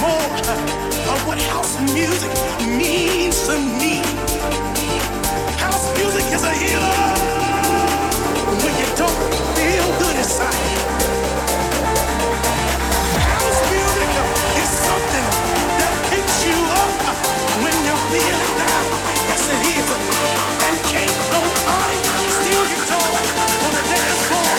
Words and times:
More 0.00 0.26
of 1.12 1.18
what 1.26 1.38
house 1.52 1.78
music 1.94 2.32
means 2.66 3.46
to 3.46 3.54
me. 3.78 4.02
House 5.58 5.86
music 5.98 6.26
is 6.34 6.42
a 6.42 6.54
healer 6.62 6.98
when 8.62 8.74
you 8.80 8.88
don't 8.96 9.20
feel 9.56 9.86
good 10.02 10.16
inside. 10.16 10.54
House 13.30 13.60
music 13.70 14.10
is 14.62 14.70
something 14.88 15.26
that 15.78 15.92
picks 16.10 16.38
you 16.46 16.58
up 16.82 16.92
when 17.62 17.76
you're 17.86 18.04
feeling 18.10 18.54
down. 18.58 18.86
And 20.66 20.78
can't 20.90 21.16
steal 22.38 22.64
your 22.72 22.82
on 23.64 23.72
dance 23.90 24.22
floor. 24.28 24.52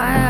Yeah. 0.00 0.29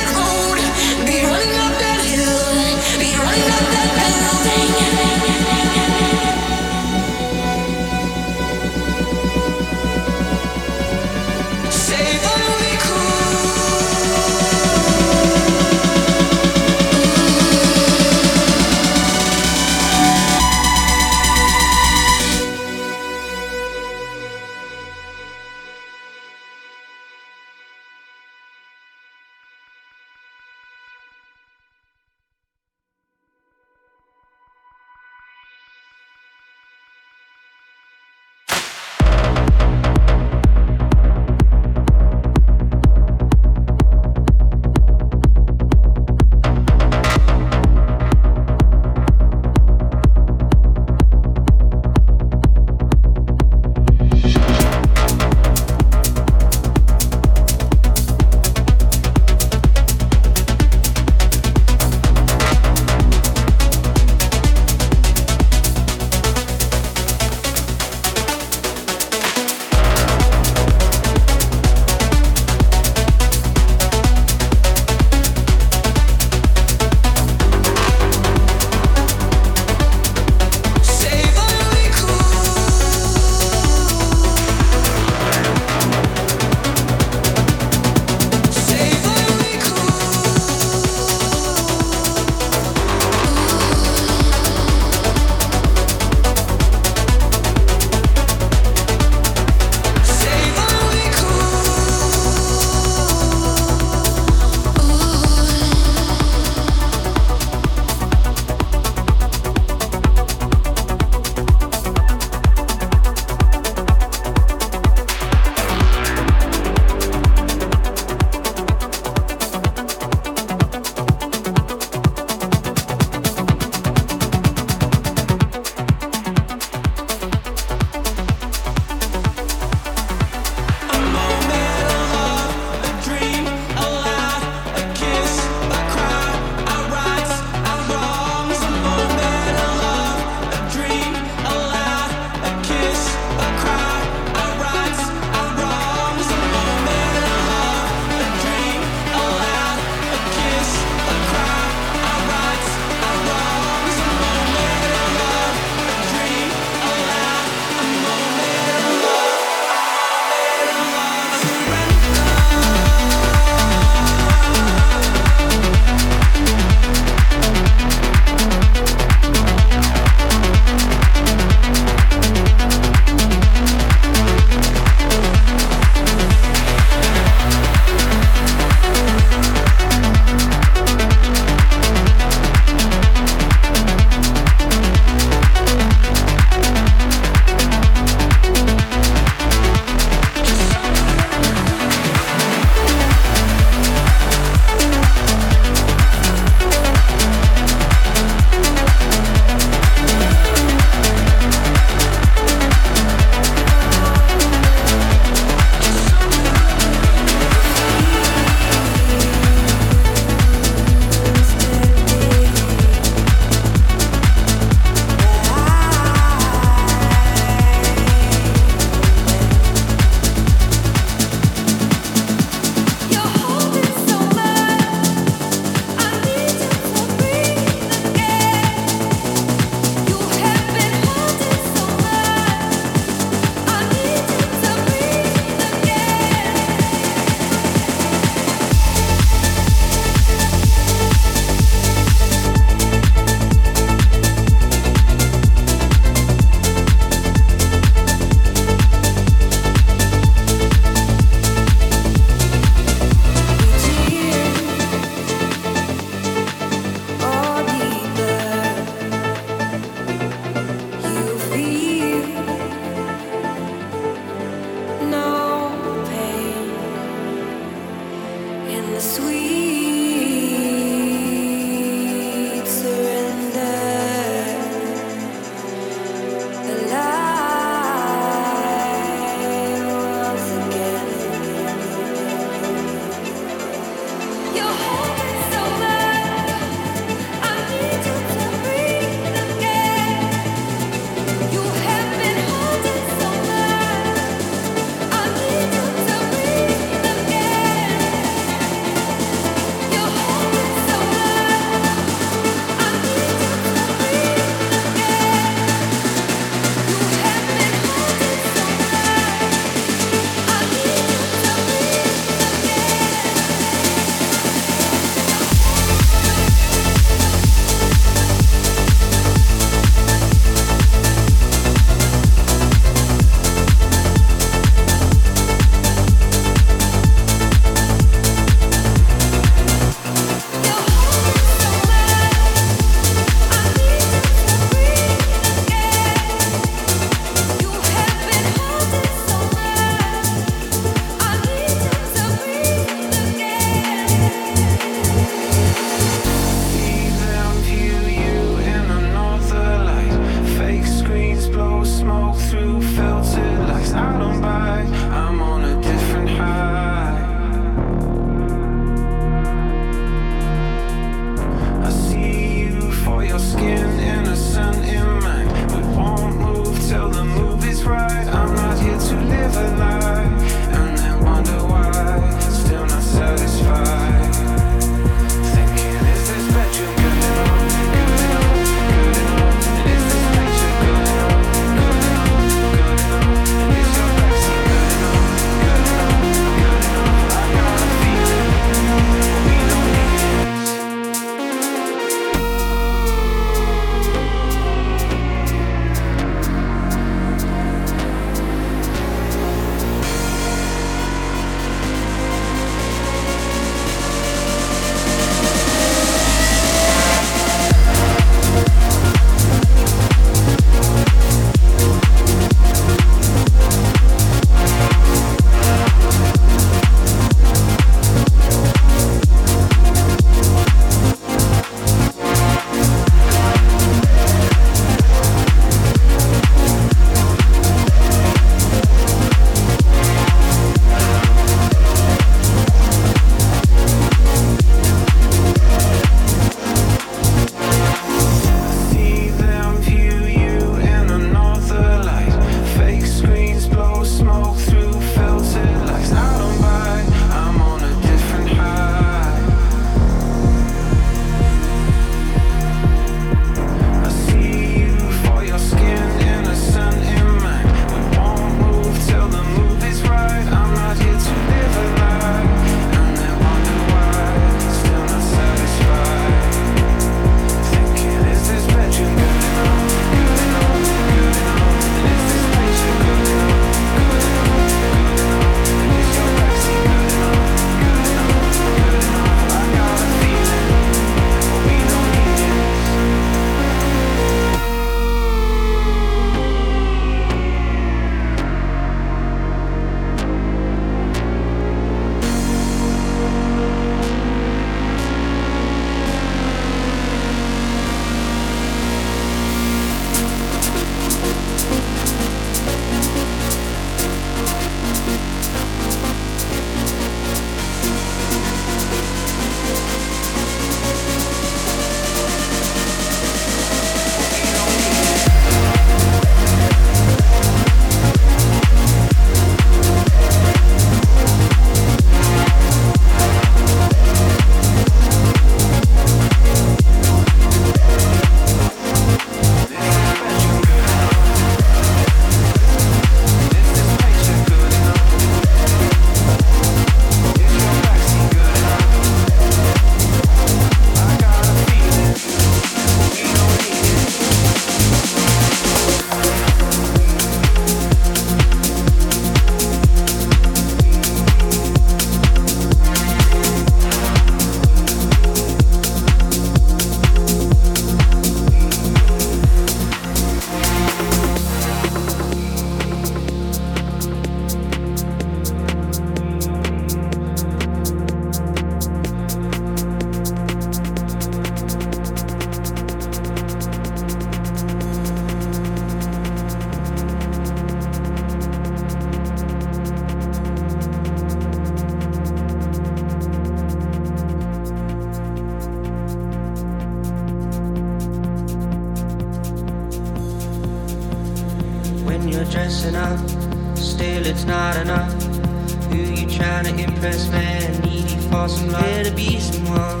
want 598.42 598.50
somebody 598.50 599.04
to 599.04 599.14
be 599.14 599.38
someone. 599.38 600.00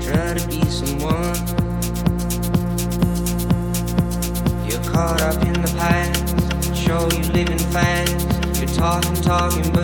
Try 0.00 0.32
to 0.32 0.48
be 0.48 0.64
someone. 0.70 1.36
You're 4.66 4.84
caught 4.90 5.20
up 5.20 5.44
in 5.44 5.52
the 5.60 5.74
past. 5.76 6.74
Show 6.74 7.10
you 7.10 7.24
living 7.32 7.58
fast. 7.58 8.58
You're 8.58 8.68
talking, 8.68 9.16
talking, 9.16 9.70
but 9.74 9.81